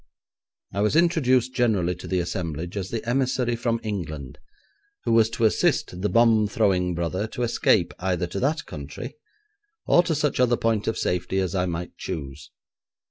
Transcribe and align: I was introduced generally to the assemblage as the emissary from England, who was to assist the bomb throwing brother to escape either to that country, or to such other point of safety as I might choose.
I 0.73 0.81
was 0.81 0.95
introduced 0.95 1.53
generally 1.53 1.93
to 1.97 2.07
the 2.07 2.17
assemblage 2.17 2.75
as 2.75 2.89
the 2.89 3.07
emissary 3.07 3.55
from 3.55 3.79
England, 3.83 4.39
who 5.03 5.11
was 5.11 5.29
to 5.29 5.45
assist 5.45 6.01
the 6.01 6.09
bomb 6.09 6.47
throwing 6.47 6.95
brother 6.95 7.27
to 7.27 7.43
escape 7.43 7.93
either 7.99 8.25
to 8.25 8.39
that 8.39 8.65
country, 8.65 9.13
or 9.85 10.01
to 10.01 10.15
such 10.15 10.39
other 10.39 10.57
point 10.57 10.87
of 10.87 10.97
safety 10.97 11.37
as 11.37 11.53
I 11.53 11.67
might 11.67 11.95
choose. 11.97 12.49